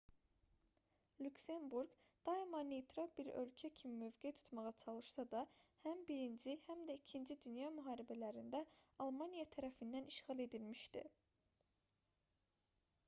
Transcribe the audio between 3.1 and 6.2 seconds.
bir ölkə kimi mövqe tutmağa çalışsa da həm i